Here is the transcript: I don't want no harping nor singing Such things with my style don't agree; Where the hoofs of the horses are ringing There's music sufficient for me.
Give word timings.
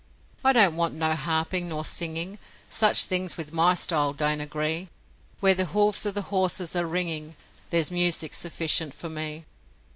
I 0.43 0.51
don't 0.51 0.75
want 0.77 0.95
no 0.95 1.13
harping 1.13 1.69
nor 1.69 1.85
singing 1.85 2.39
Such 2.71 3.05
things 3.05 3.37
with 3.37 3.53
my 3.53 3.75
style 3.75 4.13
don't 4.13 4.41
agree; 4.41 4.89
Where 5.41 5.53
the 5.53 5.65
hoofs 5.65 6.07
of 6.07 6.15
the 6.15 6.23
horses 6.33 6.75
are 6.75 6.87
ringing 6.87 7.35
There's 7.69 7.91
music 7.91 8.33
sufficient 8.33 8.95
for 8.95 9.09
me. 9.09 9.45